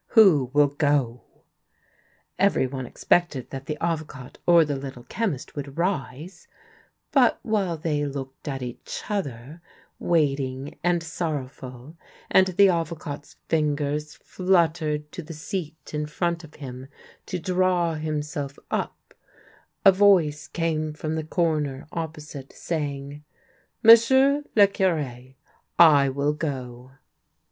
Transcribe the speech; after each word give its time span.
Who 0.17 0.49
will 0.51 0.69
go?" 0.69 1.21
Every 2.49 2.65
one 2.65 2.87
expected 2.87 3.51
that 3.51 3.67
the 3.67 3.77
Avocat 3.79 4.39
or 4.47 4.65
the 4.65 4.75
Little 4.75 5.03
Chemist 5.03 5.55
would 5.55 5.77
rise; 5.77 6.47
but 7.11 7.37
while 7.43 7.77
they 7.77 8.03
looked 8.07 8.47
at 8.47 8.63
each 8.63 9.03
other, 9.09 9.61
waiting 9.99 10.79
and 10.83 11.03
sorrowful, 11.03 11.97
and 12.31 12.47
the 12.47 12.67
Avocat's 12.67 13.35
fingers 13.47 14.15
fluttered 14.15 15.11
to 15.11 15.21
the 15.21 15.35
seat 15.35 15.91
in 15.93 16.07
front 16.07 16.43
of 16.43 16.55
him, 16.55 16.87
to 17.27 17.37
draw 17.37 17.93
himself 17.93 18.57
up, 18.71 19.13
a 19.85 19.91
voice 19.91 20.47
came 20.47 20.93
from 20.93 21.13
the 21.13 21.23
corner 21.23 21.85
opposite, 21.91 22.51
saying:" 22.53 23.23
M'sieu' 23.83 24.45
le 24.55 24.65
Cure, 24.65 25.29
I 25.77 26.09
will 26.09 26.33
go." 26.33 26.93